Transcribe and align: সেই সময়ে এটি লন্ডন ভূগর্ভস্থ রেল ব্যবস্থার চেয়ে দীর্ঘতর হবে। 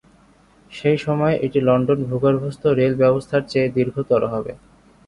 সেই 0.71 0.97
সময়ে 0.97 1.35
এটি 1.45 1.59
লন্ডন 1.67 1.99
ভূগর্ভস্থ 2.09 2.63
রেল 2.79 2.93
ব্যবস্থার 3.01 3.43
চেয়ে 3.47 3.73
দীর্ঘতর 3.77 4.21
হবে। 4.33 4.51